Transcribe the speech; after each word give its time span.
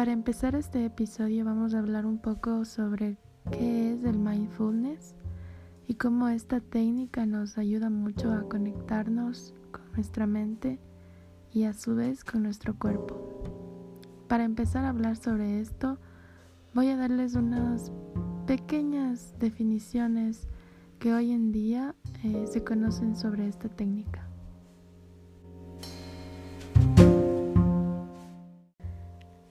Para 0.00 0.12
empezar 0.12 0.54
este 0.54 0.86
episodio 0.86 1.44
vamos 1.44 1.74
a 1.74 1.78
hablar 1.78 2.06
un 2.06 2.16
poco 2.16 2.64
sobre 2.64 3.18
qué 3.50 3.92
es 3.92 4.02
el 4.02 4.18
mindfulness 4.18 5.14
y 5.88 5.96
cómo 5.96 6.30
esta 6.30 6.60
técnica 6.60 7.26
nos 7.26 7.58
ayuda 7.58 7.90
mucho 7.90 8.32
a 8.32 8.48
conectarnos 8.48 9.52
con 9.70 9.82
nuestra 9.92 10.26
mente 10.26 10.80
y 11.52 11.64
a 11.64 11.74
su 11.74 11.94
vez 11.94 12.24
con 12.24 12.44
nuestro 12.44 12.78
cuerpo. 12.78 13.14
Para 14.26 14.44
empezar 14.44 14.86
a 14.86 14.88
hablar 14.88 15.16
sobre 15.16 15.60
esto, 15.60 15.98
voy 16.72 16.88
a 16.88 16.96
darles 16.96 17.34
unas 17.34 17.92
pequeñas 18.46 19.34
definiciones 19.38 20.48
que 20.98 21.12
hoy 21.12 21.30
en 21.30 21.52
día 21.52 21.94
eh, 22.24 22.46
se 22.46 22.64
conocen 22.64 23.16
sobre 23.16 23.48
esta 23.48 23.68
técnica. 23.68 24.26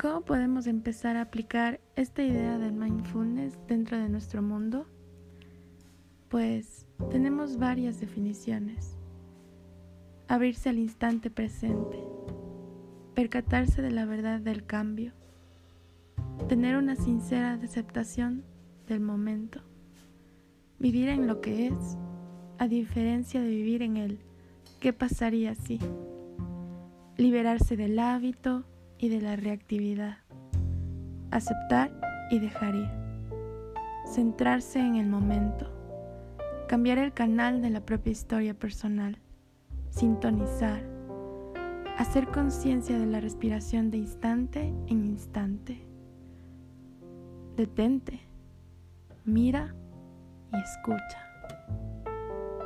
¿Cómo 0.02 0.22
podemos 0.22 0.66
empezar 0.66 1.18
a 1.18 1.24
aplicar 1.24 1.82
esta 1.98 2.24
idea 2.24 2.58
del 2.58 2.72
mindfulness 2.72 3.60
dentro 3.68 3.98
de 3.98 4.08
nuestro 4.08 4.42
mundo? 4.42 4.86
Pues 6.30 6.86
tenemos 7.12 7.58
varias 7.58 8.00
definiciones. 8.00 8.96
Abrirse 10.30 10.70
al 10.70 10.80
instante 10.80 11.30
presente, 11.30 12.02
percatarse 13.14 13.82
de 13.82 13.92
la 13.92 14.06
verdad 14.06 14.40
del 14.40 14.66
cambio, 14.66 15.12
tener 16.48 16.78
una 16.78 16.96
sincera 16.96 17.60
aceptación 17.62 18.46
del 18.88 19.02
momento, 19.02 19.60
vivir 20.80 21.10
en 21.10 21.28
lo 21.28 21.42
que 21.42 21.68
es, 21.68 21.98
a 22.58 22.70
diferencia 22.70 23.42
de 23.42 23.50
vivir 23.50 23.82
en 23.82 23.98
el 23.98 24.20
qué 24.80 24.94
pasaría 24.94 25.56
si, 25.56 25.78
liberarse 27.18 27.76
del 27.76 28.00
hábito, 28.00 28.64
y 29.00 29.08
de 29.08 29.22
la 29.22 29.36
reactividad. 29.36 30.18
Aceptar 31.32 31.92
y 32.30 32.40
dejar 32.40 32.76
ir. 32.76 32.90
Centrarse 34.06 34.80
en 34.80 34.96
el 34.96 35.08
momento. 35.08 35.72
Cambiar 36.68 36.98
el 36.98 37.14
canal 37.14 37.62
de 37.62 37.70
la 37.70 37.86
propia 37.86 38.12
historia 38.12 38.54
personal. 38.54 39.18
Sintonizar. 39.90 40.84
Hacer 41.98 42.28
conciencia 42.28 43.00
de 43.00 43.06
la 43.06 43.22
respiración 43.22 43.90
de 43.90 43.98
instante 43.98 44.74
en 44.88 45.06
instante. 45.06 45.82
Detente. 47.56 48.20
Mira 49.24 49.74
y 50.54 50.58
escucha. 50.58 51.26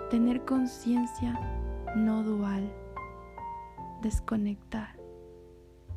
Tener 0.09 0.43
conciencia 0.45 1.39
no 1.95 2.23
dual. 2.23 2.71
Desconectar 4.01 5.02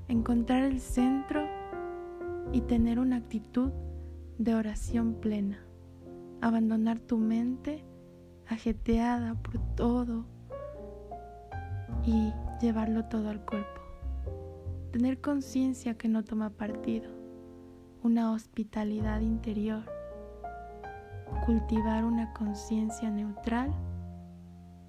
encontrar 0.08 0.62
el 0.64 0.80
centro 0.80 1.46
y 2.52 2.60
tener 2.62 2.98
una 2.98 3.16
actitud 3.16 3.70
de 4.38 4.54
oración 4.54 5.14
plena. 5.14 5.58
Abandonar 6.40 7.00
tu 7.00 7.18
mente 7.18 7.84
ajeteada 8.46 9.34
por 9.34 9.58
todo 9.74 10.26
y 12.04 12.32
llevarlo 12.60 13.04
todo 13.06 13.30
al 13.30 13.44
cuerpo. 13.44 13.80
Tener 14.92 15.20
conciencia 15.20 15.94
que 15.94 16.08
no 16.08 16.24
toma 16.24 16.50
partido. 16.50 17.10
Una 18.02 18.32
hospitalidad 18.32 19.20
interior. 19.20 19.84
Cultivar 21.44 22.04
una 22.04 22.32
conciencia 22.32 23.10
neutral 23.10 23.74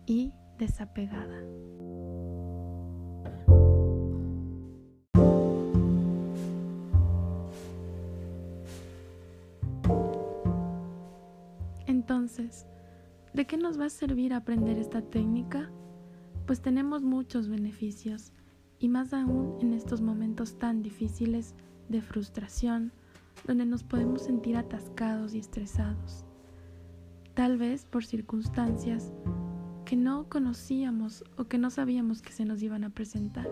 y 0.06 0.34
desapegada. 0.58 1.42
Entonces, 11.88 12.68
¿de 13.34 13.48
qué 13.48 13.58
nos 13.58 13.80
va 13.80 13.86
a 13.86 13.90
servir 13.90 14.34
aprender 14.34 14.78
esta 14.78 15.02
técnica? 15.02 15.72
Pues 16.46 16.62
tenemos 16.62 17.02
muchos 17.02 17.48
beneficios 17.48 18.34
y 18.78 18.90
más 18.90 19.14
aún 19.14 19.58
en 19.62 19.74
estos 19.74 20.02
momentos 20.02 20.60
tan 20.60 20.84
difíciles 20.84 21.56
de 21.88 22.02
frustración, 22.02 22.92
donde 23.46 23.66
nos 23.66 23.84
podemos 23.84 24.24
sentir 24.24 24.58
atascados 24.58 25.34
y 25.34 25.40
estresados. 25.40 26.26
Tal 27.34 27.58
vez 27.58 27.86
por 27.86 28.04
circunstancias 28.04 29.14
que 29.86 29.96
no 29.96 30.28
conocíamos 30.28 31.24
o 31.38 31.46
que 31.46 31.58
no 31.58 31.70
sabíamos 31.70 32.22
que 32.22 32.34
se 32.34 32.44
nos 32.44 32.62
iban 32.62 32.84
a 32.84 32.90
presentar. 32.90 33.50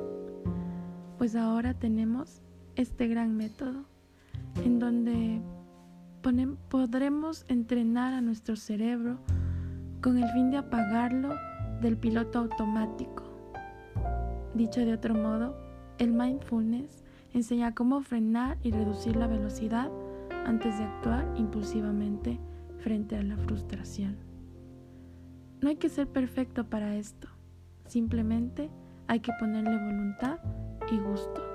Pues 1.18 1.38
ahora 1.38 1.74
tenemos 1.74 2.42
este 2.76 3.08
gran 3.08 3.38
método 3.38 3.86
en 4.64 4.80
donde 4.80 5.42
podremos 6.70 7.46
entrenar 7.48 8.14
a 8.14 8.22
nuestro 8.22 8.56
cerebro 8.56 9.20
con 10.02 10.18
el 10.18 10.28
fin 10.32 10.50
de 10.50 10.58
apagarlo 10.58 11.36
del 11.82 11.98
piloto 11.98 12.40
automático. 12.40 13.24
Dicho 14.56 14.80
de 14.82 14.94
otro 14.94 15.14
modo, 15.14 15.56
el 16.00 16.14
mindfulness 16.14 17.04
enseña 17.34 17.76
cómo 17.76 18.02
frenar 18.02 18.58
y 18.64 18.72
reducir 18.72 19.16
la 19.16 19.28
velocidad 19.28 19.92
antes 20.46 20.78
de 20.78 20.86
actuar 20.86 21.32
impulsivamente 21.36 22.40
frente 22.80 23.18
a 23.18 23.24
la 23.24 23.38
frustración. 23.38 24.18
No 25.62 25.70
hay 25.70 25.76
que 25.76 25.90
ser 25.90 26.08
perfecto 26.08 26.70
para 26.70 26.96
esto, 26.96 27.28
simplemente 27.86 28.72
hay 29.08 29.20
que 29.20 29.32
ponerle 29.40 29.78
voluntad 29.78 30.40
y 30.92 30.98
gusto. 30.98 31.55